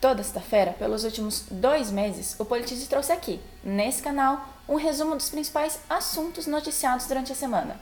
Toda 0.00 0.22
sexta-feira, 0.22 0.72
pelos 0.72 1.04
últimos 1.04 1.44
dois 1.50 1.90
meses, 1.90 2.34
o 2.38 2.44
Politize 2.46 2.88
trouxe 2.88 3.12
aqui, 3.12 3.38
nesse 3.62 4.02
canal, 4.02 4.48
um 4.66 4.76
resumo 4.76 5.14
dos 5.14 5.28
principais 5.28 5.78
assuntos 5.90 6.46
noticiados 6.46 7.06
durante 7.06 7.32
a 7.32 7.34
semana. 7.34 7.78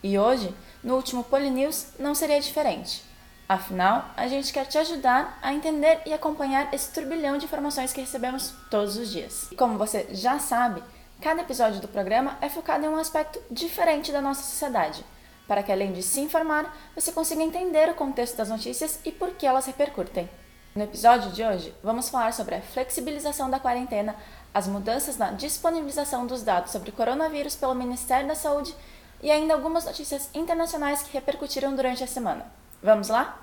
E 0.00 0.16
hoje, 0.16 0.54
no 0.80 0.94
último 0.94 1.24
Polinews, 1.24 1.88
não 1.98 2.14
seria 2.14 2.40
diferente. 2.40 3.02
Afinal, 3.48 4.10
a 4.16 4.28
gente 4.28 4.52
quer 4.52 4.64
te 4.66 4.78
ajudar 4.78 5.40
a 5.42 5.52
entender 5.52 6.02
e 6.06 6.12
acompanhar 6.12 6.72
esse 6.72 6.92
turbilhão 6.92 7.36
de 7.36 7.46
informações 7.46 7.92
que 7.92 8.00
recebemos 8.00 8.54
todos 8.70 8.96
os 8.96 9.10
dias. 9.10 9.48
E 9.50 9.56
como 9.56 9.76
você 9.76 10.06
já 10.12 10.38
sabe, 10.38 10.80
cada 11.20 11.42
episódio 11.42 11.80
do 11.80 11.88
programa 11.88 12.38
é 12.40 12.48
focado 12.48 12.84
em 12.84 12.88
um 12.88 12.96
aspecto 12.96 13.40
diferente 13.50 14.12
da 14.12 14.22
nossa 14.22 14.42
sociedade, 14.42 15.04
para 15.48 15.64
que 15.64 15.72
além 15.72 15.92
de 15.92 16.04
se 16.04 16.20
informar, 16.20 16.76
você 16.94 17.10
consiga 17.10 17.42
entender 17.42 17.88
o 17.88 17.94
contexto 17.94 18.36
das 18.36 18.50
notícias 18.50 19.00
e 19.04 19.10
por 19.10 19.32
que 19.32 19.46
elas 19.46 19.66
repercutem. 19.66 20.30
No 20.76 20.84
episódio 20.84 21.32
de 21.32 21.42
hoje, 21.42 21.74
vamos 21.82 22.10
falar 22.10 22.34
sobre 22.34 22.54
a 22.54 22.60
flexibilização 22.60 23.48
da 23.48 23.58
quarentena, 23.58 24.14
as 24.52 24.68
mudanças 24.68 25.16
na 25.16 25.30
disponibilização 25.30 26.26
dos 26.26 26.42
dados 26.42 26.70
sobre 26.70 26.92
coronavírus 26.92 27.56
pelo 27.56 27.74
Ministério 27.74 28.28
da 28.28 28.34
Saúde 28.34 28.76
e 29.22 29.30
ainda 29.30 29.54
algumas 29.54 29.86
notícias 29.86 30.28
internacionais 30.34 31.00
que 31.00 31.14
repercutiram 31.14 31.74
durante 31.74 32.04
a 32.04 32.06
semana. 32.06 32.44
Vamos 32.82 33.08
lá? 33.08 33.40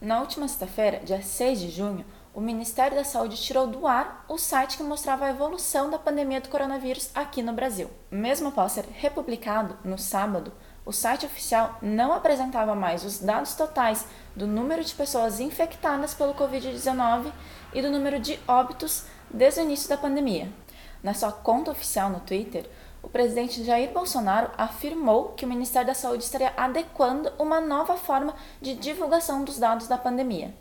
Na 0.00 0.20
última 0.20 0.48
sexta-feira, 0.48 1.00
dia 1.04 1.20
6 1.20 1.60
de 1.60 1.70
junho, 1.70 2.06
o 2.32 2.40
Ministério 2.40 2.96
da 2.96 3.04
Saúde 3.04 3.36
tirou 3.36 3.66
do 3.66 3.86
ar 3.86 4.24
o 4.26 4.38
site 4.38 4.78
que 4.78 4.82
mostrava 4.82 5.26
a 5.26 5.30
evolução 5.30 5.90
da 5.90 5.98
pandemia 5.98 6.40
do 6.40 6.48
coronavírus 6.48 7.10
aqui 7.14 7.42
no 7.42 7.52
Brasil. 7.52 7.90
Mesmo 8.10 8.48
após 8.48 8.72
ser 8.72 8.86
republicado 8.86 9.76
no 9.84 9.98
sábado, 9.98 10.50
o 10.90 10.92
site 10.92 11.24
oficial 11.24 11.78
não 11.80 12.12
apresentava 12.12 12.74
mais 12.74 13.04
os 13.04 13.20
dados 13.20 13.54
totais 13.54 14.08
do 14.34 14.44
número 14.44 14.82
de 14.82 14.92
pessoas 14.92 15.38
infectadas 15.38 16.14
pelo 16.14 16.34
Covid-19 16.34 17.30
e 17.72 17.80
do 17.80 17.92
número 17.92 18.18
de 18.18 18.40
óbitos 18.48 19.04
desde 19.30 19.60
o 19.60 19.62
início 19.62 19.88
da 19.88 19.96
pandemia. 19.96 20.50
Na 21.00 21.14
sua 21.14 21.30
conta 21.30 21.70
oficial 21.70 22.10
no 22.10 22.18
Twitter, 22.18 22.68
o 23.04 23.08
presidente 23.08 23.62
Jair 23.62 23.92
Bolsonaro 23.92 24.50
afirmou 24.58 25.28
que 25.36 25.44
o 25.44 25.48
Ministério 25.48 25.86
da 25.86 25.94
Saúde 25.94 26.24
estaria 26.24 26.52
adequando 26.56 27.30
uma 27.38 27.60
nova 27.60 27.96
forma 27.96 28.34
de 28.60 28.74
divulgação 28.74 29.44
dos 29.44 29.60
dados 29.60 29.86
da 29.86 29.96
pandemia. 29.96 30.52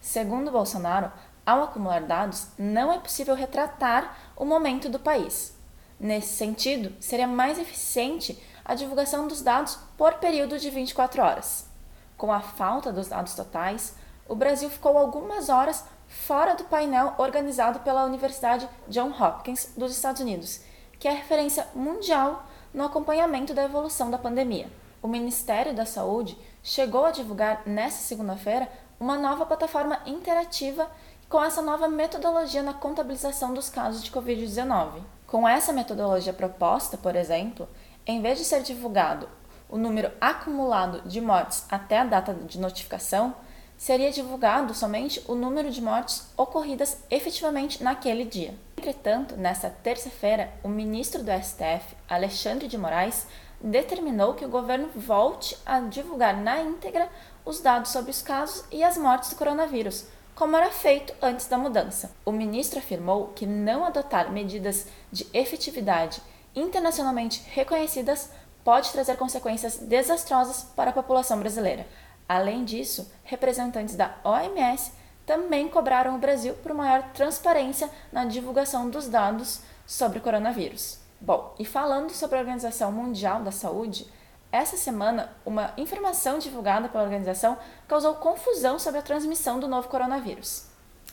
Segundo 0.00 0.52
Bolsonaro, 0.52 1.10
ao 1.44 1.64
acumular 1.64 2.02
dados, 2.02 2.46
não 2.56 2.92
é 2.92 3.00
possível 3.00 3.34
retratar 3.34 4.16
o 4.36 4.44
momento 4.44 4.88
do 4.88 5.00
país. 5.00 5.56
Nesse 5.98 6.36
sentido, 6.36 6.92
seria 7.00 7.26
mais 7.26 7.58
eficiente 7.58 8.40
a 8.64 8.74
divulgação 8.74 9.26
dos 9.26 9.42
dados 9.42 9.78
por 9.96 10.14
período 10.14 10.58
de 10.58 10.70
24 10.70 11.22
horas. 11.22 11.68
Com 12.16 12.32
a 12.32 12.40
falta 12.40 12.92
dos 12.92 13.08
dados 13.08 13.34
totais, 13.34 13.94
o 14.28 14.34
Brasil 14.34 14.70
ficou 14.70 14.96
algumas 14.96 15.48
horas 15.48 15.84
fora 16.06 16.54
do 16.54 16.64
painel 16.64 17.14
organizado 17.18 17.80
pela 17.80 18.04
Universidade 18.04 18.68
John 18.88 19.10
Hopkins 19.10 19.72
dos 19.76 19.92
Estados 19.92 20.20
Unidos, 20.20 20.60
que 20.98 21.08
é 21.08 21.12
referência 21.12 21.66
mundial 21.74 22.44
no 22.72 22.84
acompanhamento 22.84 23.52
da 23.52 23.64
evolução 23.64 24.10
da 24.10 24.18
pandemia. 24.18 24.70
O 25.02 25.08
Ministério 25.08 25.74
da 25.74 25.84
Saúde 25.84 26.38
chegou 26.62 27.04
a 27.04 27.10
divulgar 27.10 27.62
nesta 27.66 28.02
segunda-feira 28.02 28.68
uma 29.00 29.18
nova 29.18 29.44
plataforma 29.44 30.00
interativa 30.06 30.88
com 31.28 31.42
essa 31.42 31.60
nova 31.60 31.88
metodologia 31.88 32.62
na 32.62 32.74
contabilização 32.74 33.52
dos 33.52 33.68
casos 33.68 34.04
de 34.04 34.12
Covid-19. 34.12 35.00
Com 35.26 35.48
essa 35.48 35.72
metodologia 35.72 36.32
proposta, 36.32 36.96
por 36.96 37.16
exemplo, 37.16 37.68
em 38.06 38.20
vez 38.20 38.38
de 38.38 38.44
ser 38.44 38.62
divulgado 38.62 39.28
o 39.68 39.78
número 39.78 40.12
acumulado 40.20 41.00
de 41.08 41.20
mortes 41.20 41.64
até 41.70 41.98
a 41.98 42.04
data 42.04 42.34
de 42.34 42.60
notificação, 42.60 43.34
seria 43.78 44.12
divulgado 44.12 44.74
somente 44.74 45.24
o 45.26 45.34
número 45.34 45.70
de 45.70 45.80
mortes 45.80 46.30
ocorridas 46.36 47.02
efetivamente 47.10 47.82
naquele 47.82 48.24
dia. 48.24 48.54
Entretanto, 48.76 49.34
nesta 49.36 49.70
terça-feira, 49.70 50.52
o 50.62 50.68
ministro 50.68 51.22
do 51.22 51.30
STF, 51.30 51.96
Alexandre 52.08 52.68
de 52.68 52.76
Moraes, 52.76 53.26
determinou 53.60 54.34
que 54.34 54.44
o 54.44 54.48
governo 54.48 54.88
volte 54.94 55.56
a 55.64 55.80
divulgar 55.80 56.36
na 56.36 56.60
íntegra 56.60 57.08
os 57.44 57.60
dados 57.60 57.92
sobre 57.92 58.10
os 58.10 58.20
casos 58.20 58.64
e 58.70 58.84
as 58.84 58.98
mortes 58.98 59.30
do 59.30 59.36
coronavírus, 59.36 60.06
como 60.34 60.56
era 60.56 60.70
feito 60.70 61.14
antes 61.22 61.46
da 61.46 61.56
mudança. 61.56 62.10
O 62.24 62.32
ministro 62.32 62.78
afirmou 62.78 63.28
que 63.28 63.46
não 63.46 63.84
adotar 63.84 64.30
medidas 64.30 64.86
de 65.10 65.26
efetividade 65.32 66.20
internacionalmente 66.54 67.42
reconhecidas 67.50 68.30
pode 68.64 68.92
trazer 68.92 69.16
consequências 69.16 69.78
desastrosas 69.78 70.64
para 70.76 70.90
a 70.90 70.92
população 70.92 71.38
brasileira. 71.38 71.86
Além 72.28 72.64
disso, 72.64 73.10
representantes 73.24 73.96
da 73.96 74.14
OMS 74.24 74.92
também 75.26 75.68
cobraram 75.68 76.14
o 76.14 76.18
Brasil 76.18 76.54
por 76.54 76.72
maior 76.74 77.02
transparência 77.12 77.90
na 78.10 78.24
divulgação 78.24 78.88
dos 78.88 79.08
dados 79.08 79.60
sobre 79.86 80.18
o 80.18 80.22
coronavírus. 80.22 80.98
Bom, 81.20 81.54
e 81.58 81.64
falando 81.64 82.10
sobre 82.10 82.36
a 82.36 82.40
Organização 82.40 82.90
Mundial 82.90 83.42
da 83.42 83.52
Saúde, 83.52 84.06
essa 84.50 84.76
semana 84.76 85.32
uma 85.46 85.72
informação 85.76 86.38
divulgada 86.38 86.88
pela 86.88 87.04
organização 87.04 87.56
causou 87.86 88.14
confusão 88.16 88.78
sobre 88.78 89.00
a 89.00 89.02
transmissão 89.02 89.58
do 89.60 89.68
novo 89.68 89.88
coronavírus. 89.88 90.66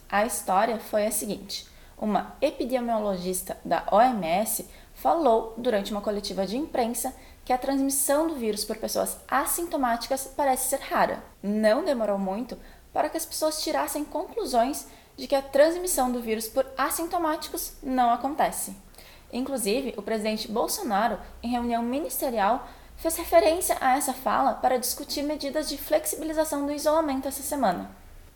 A 0.09 0.25
história 0.25 0.79
foi 0.79 1.05
a 1.05 1.11
seguinte: 1.11 1.67
uma 1.97 2.35
epidemiologista 2.41 3.57
da 3.63 3.85
OMS 3.91 4.67
falou 5.01 5.53
durante 5.57 5.91
uma 5.91 6.01
coletiva 6.01 6.45
de 6.45 6.57
imprensa 6.57 7.13
que 7.45 7.53
a 7.53 7.57
transmissão 7.57 8.27
do 8.27 8.35
vírus 8.35 8.65
por 8.65 8.77
pessoas 8.77 9.17
assintomáticas 9.27 10.31
parece 10.35 10.69
ser 10.69 10.81
rara. 10.81 11.23
Não 11.41 11.83
demorou 11.83 12.17
muito 12.17 12.57
para 12.93 13.09
que 13.09 13.17
as 13.17 13.25
pessoas 13.25 13.63
tirassem 13.63 14.03
conclusões 14.03 14.85
de 15.15 15.27
que 15.27 15.35
a 15.35 15.41
transmissão 15.41 16.11
do 16.11 16.21
vírus 16.21 16.47
por 16.47 16.65
assintomáticos 16.77 17.73
não 17.81 18.11
acontece. 18.11 18.75
Inclusive, 19.31 19.93
o 19.97 20.01
presidente 20.01 20.51
Bolsonaro, 20.51 21.19
em 21.41 21.49
reunião 21.49 21.81
ministerial, 21.83 22.67
fez 22.97 23.15
referência 23.15 23.77
a 23.79 23.95
essa 23.95 24.13
fala 24.13 24.53
para 24.53 24.79
discutir 24.79 25.23
medidas 25.23 25.69
de 25.69 25.77
flexibilização 25.77 26.65
do 26.65 26.73
isolamento 26.73 27.27
essa 27.27 27.43
semana. 27.43 27.89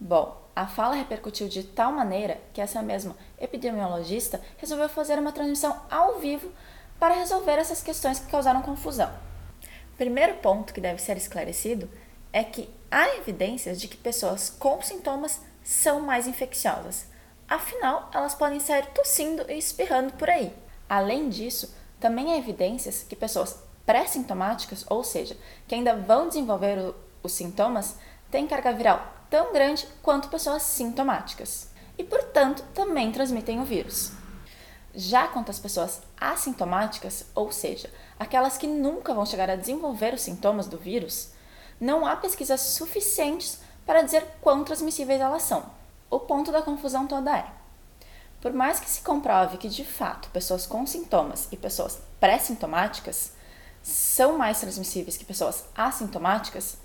Bom, 0.04 0.38
a 0.54 0.68
fala 0.68 0.96
repercutiu 0.96 1.48
de 1.48 1.64
tal 1.64 1.90
maneira 1.94 2.38
que 2.52 2.60
essa 2.60 2.82
mesma 2.82 3.16
epidemiologista 3.40 4.42
resolveu 4.58 4.90
fazer 4.90 5.18
uma 5.18 5.32
transmissão 5.32 5.82
ao 5.90 6.20
vivo 6.20 6.52
para 7.00 7.14
resolver 7.14 7.54
essas 7.54 7.82
questões 7.82 8.20
que 8.20 8.30
causaram 8.30 8.62
confusão. 8.62 9.10
Primeiro 9.96 10.34
ponto 10.40 10.74
que 10.74 10.82
deve 10.82 11.02
ser 11.02 11.16
esclarecido 11.16 11.90
é 12.34 12.44
que 12.44 12.70
há 12.92 13.16
evidências 13.16 13.80
de 13.80 13.88
que 13.88 13.96
pessoas 13.96 14.50
com 14.50 14.82
sintomas 14.82 15.40
são 15.64 16.02
mais 16.02 16.28
infecciosas. 16.28 17.06
Afinal, 17.48 18.10
elas 18.14 18.36
podem 18.36 18.60
sair 18.60 18.86
tossindo 18.88 19.50
e 19.50 19.58
espirrando 19.58 20.12
por 20.16 20.30
aí. 20.30 20.54
Além 20.90 21.30
disso, 21.30 21.74
também 22.02 22.34
há 22.34 22.38
evidências 22.38 23.04
que 23.04 23.16
pessoas 23.16 23.58
pré-sintomáticas, 23.86 24.86
ou 24.90 25.02
seja, 25.02 25.38
que 25.66 25.76
ainda 25.76 25.96
vão 25.96 26.28
desenvolver 26.28 26.94
os 27.24 27.32
sintomas, 27.32 27.96
têm 28.34 28.48
carga 28.48 28.74
viral 28.74 29.14
tão 29.30 29.54
grande 29.54 29.88
quanto 30.02 30.28
pessoas 30.28 30.64
sintomáticas 30.64 31.68
e, 32.00 32.04
portanto, 32.04 32.64
também 32.74 33.12
transmitem 33.12 33.62
o 33.62 33.64
vírus. 33.64 34.12
Já 34.96 35.28
quanto 35.28 35.52
às 35.52 35.60
pessoas 35.60 36.02
assintomáticas, 36.20 37.28
ou 37.36 37.52
seja, 37.52 37.92
aquelas 38.20 38.58
que 38.58 38.66
nunca 38.66 39.14
vão 39.14 39.24
chegar 39.24 39.52
a 39.52 39.56
desenvolver 39.56 40.16
os 40.16 40.22
sintomas 40.22 40.66
do 40.66 40.80
vírus, 40.80 41.30
não 41.80 42.08
há 42.08 42.16
pesquisas 42.16 42.60
suficientes 42.60 43.60
para 43.86 44.02
dizer 44.02 44.26
quão 44.42 44.64
transmissíveis 44.64 45.22
elas 45.22 45.44
são. 45.44 45.64
O 46.10 46.20
ponto 46.20 46.52
da 46.52 46.64
confusão 46.64 47.06
toda 47.06 47.38
é: 47.38 47.46
por 48.42 48.52
mais 48.52 48.80
que 48.80 48.90
se 48.90 49.02
comprove 49.02 49.58
que 49.58 49.70
de 49.70 49.86
fato 49.86 50.30
pessoas 50.30 50.66
com 50.66 50.88
sintomas 50.88 51.48
e 51.52 51.58
pessoas 51.58 52.00
pré-sintomáticas 52.20 53.34
são 53.84 54.40
mais 54.40 54.60
transmissíveis 54.60 55.18
que 55.18 55.26
pessoas 55.26 55.66
assintomáticas, 55.76 56.78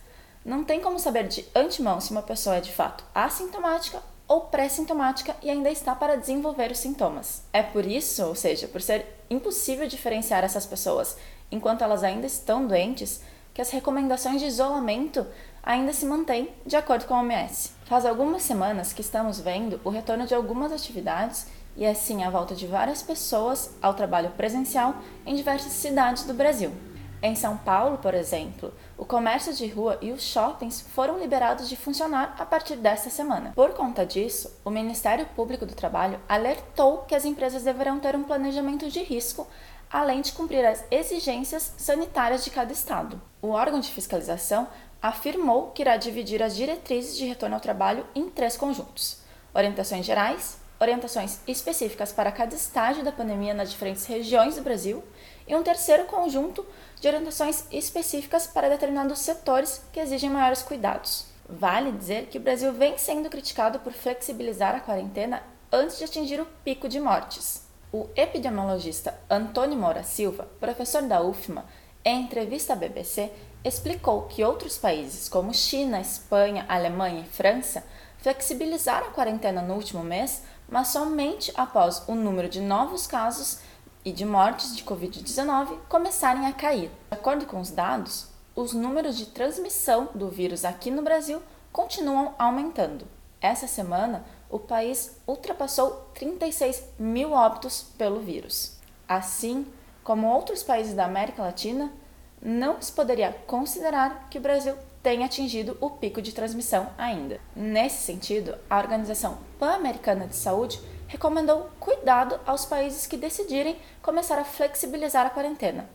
não 0.48 0.64
tem 0.64 0.80
como 0.80 0.98
saber 0.98 1.28
de 1.28 1.44
antemão 1.54 2.00
se 2.00 2.10
uma 2.10 2.22
pessoa 2.22 2.56
é 2.56 2.60
de 2.60 2.72
fato 2.72 3.04
assintomática 3.14 4.02
ou 4.26 4.42
pré-sintomática 4.42 5.36
e 5.42 5.50
ainda 5.50 5.70
está 5.70 5.94
para 5.94 6.16
desenvolver 6.16 6.70
os 6.70 6.78
sintomas. 6.78 7.42
É 7.52 7.62
por 7.62 7.84
isso, 7.84 8.24
ou 8.24 8.34
seja, 8.34 8.66
por 8.66 8.80
ser 8.80 9.04
impossível 9.28 9.86
diferenciar 9.86 10.42
essas 10.42 10.64
pessoas 10.64 11.18
enquanto 11.52 11.82
elas 11.82 12.02
ainda 12.02 12.26
estão 12.26 12.66
doentes, 12.66 13.20
que 13.52 13.60
as 13.60 13.70
recomendações 13.70 14.40
de 14.40 14.46
isolamento 14.46 15.26
ainda 15.62 15.92
se 15.92 16.06
mantêm 16.06 16.48
de 16.64 16.76
acordo 16.76 17.04
com 17.04 17.14
a 17.14 17.20
OMS. 17.20 17.72
Faz 17.84 18.06
algumas 18.06 18.42
semanas 18.42 18.92
que 18.92 19.02
estamos 19.02 19.38
vendo 19.38 19.78
o 19.84 19.90
retorno 19.90 20.26
de 20.26 20.34
algumas 20.34 20.72
atividades 20.72 21.46
e 21.76 21.84
assim 21.84 22.24
a 22.24 22.30
volta 22.30 22.54
de 22.54 22.66
várias 22.66 23.02
pessoas 23.02 23.70
ao 23.82 23.92
trabalho 23.92 24.30
presencial 24.30 24.94
em 25.26 25.34
diversas 25.34 25.72
cidades 25.72 26.24
do 26.24 26.32
Brasil. 26.32 26.72
Em 27.20 27.34
São 27.34 27.56
Paulo, 27.56 27.98
por 27.98 28.14
exemplo, 28.14 28.72
o 28.96 29.04
comércio 29.04 29.52
de 29.52 29.66
rua 29.66 29.98
e 30.00 30.12
os 30.12 30.22
shoppings 30.22 30.80
foram 30.80 31.18
liberados 31.18 31.68
de 31.68 31.76
funcionar 31.76 32.36
a 32.38 32.46
partir 32.46 32.76
desta 32.76 33.10
semana. 33.10 33.52
Por 33.56 33.70
conta 33.74 34.06
disso, 34.06 34.56
o 34.64 34.70
Ministério 34.70 35.26
Público 35.34 35.66
do 35.66 35.74
Trabalho 35.74 36.20
alertou 36.28 36.98
que 36.98 37.16
as 37.16 37.24
empresas 37.24 37.64
deverão 37.64 37.98
ter 37.98 38.14
um 38.14 38.22
planejamento 38.22 38.88
de 38.88 39.02
risco, 39.02 39.48
além 39.90 40.20
de 40.20 40.32
cumprir 40.32 40.64
as 40.64 40.84
exigências 40.92 41.74
sanitárias 41.76 42.44
de 42.44 42.50
cada 42.50 42.72
estado. 42.72 43.20
O 43.42 43.48
órgão 43.48 43.80
de 43.80 43.90
fiscalização 43.90 44.68
afirmou 45.02 45.72
que 45.72 45.82
irá 45.82 45.96
dividir 45.96 46.40
as 46.40 46.54
diretrizes 46.54 47.16
de 47.16 47.24
retorno 47.24 47.56
ao 47.56 47.60
trabalho 47.60 48.06
em 48.14 48.30
três 48.30 48.56
conjuntos: 48.56 49.18
orientações 49.52 50.06
gerais, 50.06 50.58
orientações 50.80 51.40
específicas 51.48 52.12
para 52.12 52.30
cada 52.30 52.54
estágio 52.54 53.02
da 53.02 53.10
pandemia 53.10 53.54
nas 53.54 53.70
diferentes 53.72 54.06
regiões 54.06 54.54
do 54.54 54.62
Brasil 54.62 55.02
e 55.48 55.56
um 55.56 55.62
terceiro 55.62 56.04
conjunto 56.04 56.64
de 57.00 57.08
orientações 57.08 57.64
específicas 57.72 58.46
para 58.46 58.68
determinados 58.68 59.18
setores 59.20 59.82
que 59.92 59.98
exigem 59.98 60.30
maiores 60.30 60.62
cuidados. 60.62 61.24
Vale 61.48 61.90
dizer 61.92 62.26
que 62.26 62.36
o 62.36 62.40
Brasil 62.40 62.72
vem 62.74 62.98
sendo 62.98 63.30
criticado 63.30 63.78
por 63.78 63.92
flexibilizar 63.92 64.74
a 64.74 64.80
quarentena 64.80 65.42
antes 65.72 65.98
de 65.98 66.04
atingir 66.04 66.40
o 66.40 66.46
pico 66.62 66.88
de 66.88 67.00
mortes. 67.00 67.66
O 67.90 68.06
epidemiologista 68.14 69.18
Antônio 69.30 69.78
Moura 69.78 70.02
Silva, 70.02 70.46
professor 70.60 71.02
da 71.02 71.22
UFMA, 71.22 71.64
em 72.04 72.22
entrevista 72.22 72.74
à 72.74 72.76
BBC, 72.76 73.30
explicou 73.64 74.22
que 74.22 74.44
outros 74.44 74.76
países 74.76 75.28
como 75.28 75.54
China, 75.54 76.00
Espanha, 76.00 76.66
Alemanha 76.68 77.22
e 77.22 77.28
França 77.28 77.82
flexibilizaram 78.18 79.08
a 79.08 79.10
quarentena 79.10 79.62
no 79.62 79.74
último 79.74 80.04
mês, 80.04 80.42
mas 80.68 80.88
somente 80.88 81.50
após 81.56 82.02
o 82.06 82.14
número 82.14 82.48
de 82.48 82.60
novos 82.60 83.06
casos 83.06 83.60
e 84.04 84.12
de 84.12 84.24
mortes 84.24 84.76
de 84.76 84.84
Covid-19 84.84 85.78
começarem 85.88 86.46
a 86.46 86.52
cair. 86.52 86.90
De 87.10 87.18
acordo 87.18 87.46
com 87.46 87.60
os 87.60 87.70
dados, 87.70 88.28
os 88.54 88.72
números 88.72 89.16
de 89.16 89.26
transmissão 89.26 90.08
do 90.14 90.28
vírus 90.28 90.64
aqui 90.64 90.90
no 90.90 91.02
Brasil 91.02 91.42
continuam 91.72 92.34
aumentando. 92.38 93.06
Essa 93.40 93.66
semana, 93.66 94.24
o 94.50 94.58
país 94.58 95.20
ultrapassou 95.26 96.10
36 96.14 96.82
mil 96.98 97.32
óbitos 97.32 97.82
pelo 97.96 98.20
vírus. 98.20 98.76
Assim 99.06 99.66
como 100.02 100.26
outros 100.26 100.62
países 100.62 100.94
da 100.94 101.04
América 101.04 101.42
Latina, 101.42 101.92
não 102.40 102.80
se 102.80 102.90
poderia 102.90 103.32
considerar 103.46 104.28
que 104.30 104.38
o 104.38 104.40
Brasil 104.40 104.74
tenha 105.02 105.26
atingido 105.26 105.76
o 105.80 105.90
pico 105.90 106.20
de 106.20 106.32
transmissão 106.32 106.88
ainda. 106.98 107.40
Nesse 107.54 108.04
sentido, 108.04 108.56
a 108.68 108.78
Organização 108.78 109.38
Pan-Americana 109.58 110.26
de 110.26 110.36
Saúde 110.36 110.80
recomendou 111.08 111.70
cuidado 111.80 112.38
aos 112.46 112.64
países 112.64 113.06
que 113.06 113.16
decidirem 113.16 113.80
começar 114.00 114.38
a 114.38 114.44
flexibilizar 114.44 115.26
a 115.26 115.30
quarentena 115.30 115.88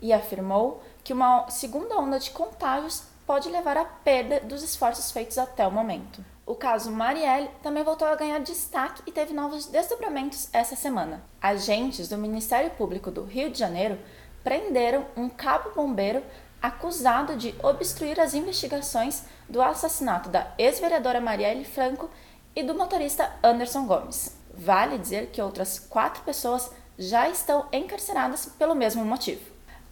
e 0.00 0.12
afirmou 0.12 0.82
que 1.02 1.12
uma 1.12 1.48
segunda 1.48 1.96
onda 1.96 2.18
de 2.18 2.30
contágios 2.30 3.04
pode 3.26 3.48
levar 3.48 3.76
à 3.76 3.84
perda 3.84 4.40
dos 4.40 4.62
esforços 4.62 5.10
feitos 5.10 5.38
até 5.38 5.66
o 5.66 5.70
momento. 5.70 6.24
O 6.46 6.54
caso 6.54 6.90
Marielle 6.90 7.50
também 7.62 7.84
voltou 7.84 8.08
a 8.08 8.14
ganhar 8.14 8.38
destaque 8.40 9.02
e 9.06 9.12
teve 9.12 9.34
novos 9.34 9.66
desdobramentos 9.66 10.48
essa 10.52 10.74
semana. 10.74 11.22
Agentes 11.40 12.08
do 12.08 12.16
Ministério 12.16 12.70
Público 12.70 13.10
do 13.10 13.24
Rio 13.24 13.50
de 13.50 13.58
Janeiro 13.58 13.98
prenderam 14.42 15.04
um 15.14 15.28
cabo 15.28 15.70
bombeiro 15.70 16.22
acusado 16.60 17.36
de 17.36 17.54
obstruir 17.62 18.18
as 18.18 18.34
investigações 18.34 19.24
do 19.48 19.60
assassinato 19.60 20.30
da 20.30 20.52
ex-vereadora 20.56 21.20
Marielle 21.20 21.64
Franco 21.64 22.08
e 22.56 22.62
do 22.62 22.74
motorista 22.74 23.30
Anderson 23.42 23.86
Gomes. 23.86 24.37
Vale 24.58 24.98
dizer 24.98 25.28
que 25.28 25.40
outras 25.40 25.78
quatro 25.78 26.24
pessoas 26.24 26.68
já 26.98 27.28
estão 27.28 27.68
encarceradas 27.72 28.46
pelo 28.58 28.74
mesmo 28.74 29.04
motivo. 29.04 29.40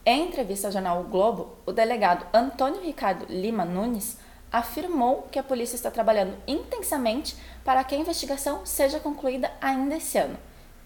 Em 0.04 0.26
entrevista 0.26 0.66
ao 0.66 0.72
jornal 0.72 1.00
o 1.02 1.04
Globo, 1.04 1.56
o 1.64 1.70
delegado 1.70 2.26
Antônio 2.34 2.82
Ricardo 2.82 3.26
Lima 3.28 3.64
Nunes 3.64 4.18
afirmou 4.50 5.28
que 5.30 5.38
a 5.38 5.42
polícia 5.42 5.76
está 5.76 5.88
trabalhando 5.88 6.36
intensamente 6.48 7.36
para 7.64 7.84
que 7.84 7.94
a 7.94 7.98
investigação 7.98 8.66
seja 8.66 8.98
concluída 8.98 9.52
ainda 9.60 9.96
esse 9.96 10.18
ano 10.18 10.36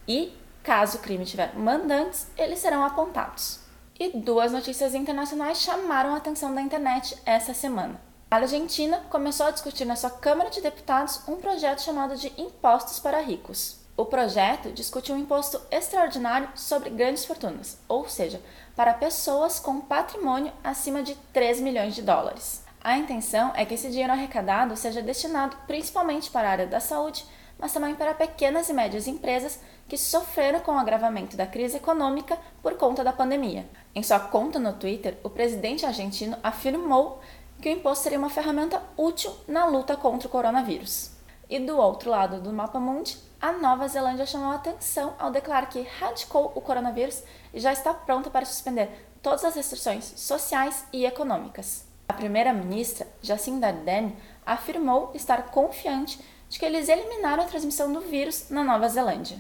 e, 0.07 0.37
caso 0.63 0.99
o 0.99 1.01
crime 1.01 1.25
tiver 1.25 1.57
mandantes, 1.57 2.27
eles 2.37 2.59
serão 2.59 2.85
apontados. 2.85 3.61
E 3.99 4.11
duas 4.11 4.53
notícias 4.53 4.95
internacionais 4.95 5.63
chamaram 5.63 6.13
a 6.13 6.19
atenção 6.19 6.55
da 6.55 6.61
internet 6.61 7.17
essa 7.25 7.55
semana. 7.55 8.10
A 8.31 8.37
Argentina 8.37 9.03
começou 9.11 9.47
a 9.47 9.51
discutir 9.51 9.85
na 9.85 9.97
sua 9.97 10.09
Câmara 10.09 10.51
de 10.51 10.61
Deputados 10.61 11.21
um 11.27 11.35
projeto 11.35 11.83
chamado 11.83 12.17
de 12.17 12.33
Impostos 12.41 13.01
para 13.01 13.19
Ricos. 13.19 13.81
O 13.97 14.05
projeto 14.05 14.71
discute 14.71 15.11
um 15.11 15.19
imposto 15.19 15.61
extraordinário 15.69 16.49
sobre 16.55 16.91
grandes 16.91 17.25
fortunas, 17.25 17.77
ou 17.89 18.09
seja, 18.09 18.41
para 18.77 18.95
pessoas 18.95 19.59
com 19.59 19.81
patrimônio 19.81 20.53
acima 20.63 21.03
de 21.03 21.17
3 21.33 21.61
milhões 21.61 21.97
de 21.97 22.03
dólares. 22.03 22.63
A 22.81 22.97
intenção 22.97 23.51
é 23.57 23.65
que 23.65 23.75
esse 23.75 23.91
dinheiro 23.91 24.13
arrecadado 24.13 24.77
seja 24.77 25.03
destinado 25.03 25.57
principalmente 25.67 26.31
para 26.31 26.49
a 26.49 26.53
área 26.53 26.67
da 26.69 26.79
saúde, 26.79 27.27
mas 27.59 27.73
também 27.73 27.97
para 27.97 28.15
pequenas 28.15 28.69
e 28.69 28.73
médias 28.73 29.09
empresas 29.09 29.59
que 29.89 29.99
sofreram 29.99 30.61
com 30.61 30.71
o 30.71 30.79
agravamento 30.79 31.37
da 31.37 31.49
crise 31.49 31.79
econômica 31.79 32.39
por 32.63 32.75
conta 32.77 33.03
da 33.03 33.13
pandemia. 33.13 33.69
Em 33.93 34.05
sua 34.05 34.21
conta 34.21 34.61
no 34.61 34.73
Twitter, 34.75 35.19
o 35.25 35.29
presidente 35.29 35.85
argentino 35.85 36.37
afirmou 36.45 37.21
que 37.61 37.69
o 37.69 37.73
imposto 37.73 38.05
seria 38.05 38.19
uma 38.19 38.31
ferramenta 38.31 38.83
útil 38.97 39.33
na 39.47 39.67
luta 39.67 39.97
contra 39.97 40.27
o 40.27 40.31
coronavírus. 40.31 41.11
E 41.49 41.59
do 41.59 41.77
outro 41.77 42.11
lado 42.11 42.41
do 42.41 42.53
mapa 42.53 42.79
mundi, 42.79 43.19
a 43.41 43.53
Nova 43.53 43.89
Zelândia 43.89 44.27
chamou 44.27 44.53
atenção 44.53 45.15
ao 45.19 45.31
declarar 45.31 45.69
que 45.69 45.83
radicou 45.83 46.53
o 46.55 46.61
coronavírus 46.61 47.23
e 47.53 47.61
já 47.61 47.73
está 47.73 47.93
pronta 47.93 48.31
para 48.31 48.47
suspender 48.47 48.89
todas 49.23 49.45
as 49.45 49.55
restrições 49.55 50.13
sociais 50.17 50.85
e 50.93 51.05
econômicas. 51.05 51.85
A 52.09 52.13
primeira-ministra, 52.13 53.07
Jacinda 53.23 53.69
Ardern, 53.69 54.17
afirmou 54.45 55.11
estar 55.15 55.51
confiante 55.51 56.21
de 56.49 56.59
que 56.59 56.65
eles 56.65 56.89
eliminaram 56.89 57.45
a 57.45 57.47
transmissão 57.47 57.93
do 57.93 58.01
vírus 58.01 58.51
na 58.51 58.65
Nova 58.65 58.89
Zelândia. 58.89 59.39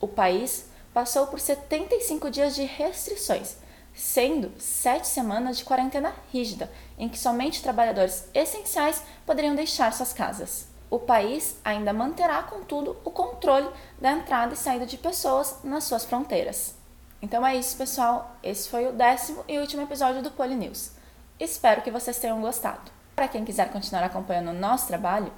O 0.00 0.06
país 0.06 0.68
passou 0.94 1.26
por 1.26 1.40
75 1.40 2.30
dias 2.30 2.54
de 2.54 2.64
restrições, 2.64 3.56
sendo 3.94 4.52
sete 4.58 5.06
semanas 5.06 5.58
de 5.58 5.64
quarentena 5.64 6.14
rígida, 6.32 6.70
em 6.98 7.08
que 7.08 7.18
somente 7.18 7.62
trabalhadores 7.62 8.28
essenciais 8.34 9.02
poderiam 9.26 9.54
deixar 9.54 9.92
suas 9.92 10.12
casas. 10.12 10.68
O 10.90 10.98
país 10.98 11.56
ainda 11.64 11.92
manterá, 11.92 12.42
contudo, 12.42 12.98
o 13.04 13.10
controle 13.10 13.68
da 13.98 14.12
entrada 14.12 14.54
e 14.54 14.56
saída 14.56 14.84
de 14.84 14.98
pessoas 14.98 15.56
nas 15.64 15.84
suas 15.84 16.04
fronteiras. 16.04 16.74
Então 17.22 17.46
é 17.46 17.56
isso, 17.56 17.76
pessoal. 17.76 18.36
Esse 18.42 18.68
foi 18.68 18.86
o 18.86 18.92
décimo 18.92 19.44
e 19.48 19.58
último 19.58 19.82
episódio 19.82 20.22
do 20.22 20.30
Poli 20.30 20.54
News. 20.54 20.90
Espero 21.38 21.80
que 21.82 21.90
vocês 21.90 22.18
tenham 22.18 22.40
gostado. 22.40 22.90
Para 23.14 23.28
quem 23.28 23.44
quiser 23.44 23.70
continuar 23.70 24.04
acompanhando 24.04 24.50
o 24.50 24.60
nosso 24.60 24.86
trabalho, 24.86 25.32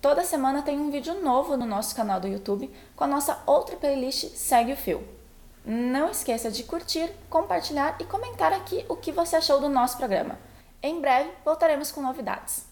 toda 0.00 0.24
semana 0.24 0.62
tem 0.62 0.78
um 0.78 0.90
vídeo 0.90 1.20
novo 1.22 1.56
no 1.56 1.66
nosso 1.66 1.94
canal 1.94 2.20
do 2.20 2.28
YouTube 2.28 2.70
com 2.96 3.04
a 3.04 3.06
nossa 3.06 3.38
outra 3.46 3.76
playlist 3.76 4.34
Segue 4.34 4.72
o 4.72 4.76
Fio. 4.76 5.19
Não 5.64 6.10
esqueça 6.10 6.50
de 6.50 6.62
curtir, 6.64 7.10
compartilhar 7.28 7.96
e 8.00 8.04
comentar 8.04 8.52
aqui 8.52 8.84
o 8.88 8.96
que 8.96 9.12
você 9.12 9.36
achou 9.36 9.60
do 9.60 9.68
nosso 9.68 9.96
programa. 9.98 10.38
Em 10.82 11.00
breve 11.00 11.30
voltaremos 11.44 11.92
com 11.92 12.00
novidades. 12.00 12.69